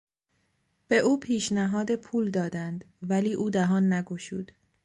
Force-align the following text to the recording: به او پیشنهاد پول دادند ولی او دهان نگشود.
به 0.87 0.97
او 0.97 1.19
پیشنهاد 1.19 1.95
پول 1.95 2.31
دادند 2.31 2.85
ولی 3.01 3.33
او 3.33 3.49
دهان 3.49 3.93
نگشود. 3.93 4.51